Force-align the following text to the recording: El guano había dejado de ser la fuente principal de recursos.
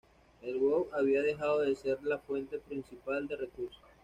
El 0.41 0.57
guano 0.57 0.87
había 0.93 1.21
dejado 1.21 1.59
de 1.59 1.75
ser 1.75 1.99
la 2.01 2.17
fuente 2.17 2.57
principal 2.57 3.27
de 3.27 3.35
recursos. 3.35 3.79